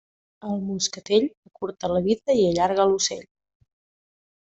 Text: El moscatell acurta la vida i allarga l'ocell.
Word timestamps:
El 0.51 0.55
moscatell 0.69 1.27
acurta 1.51 1.91
la 1.93 2.01
vida 2.09 2.39
i 2.43 2.49
allarga 2.49 2.91
l'ocell. 2.93 3.25